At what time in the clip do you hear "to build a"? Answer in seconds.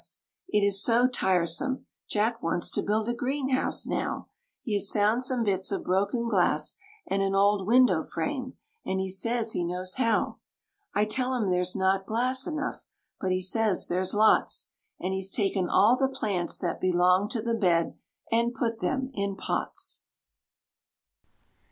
2.71-3.13